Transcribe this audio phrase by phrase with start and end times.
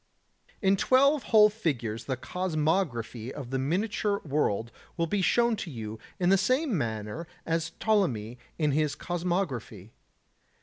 [0.63, 0.67] 77.
[0.67, 5.99] In twelve whole figures the cosmography of the miniature world will be shown to you
[6.19, 9.91] in the same manner as Ptolemy in his cosmography.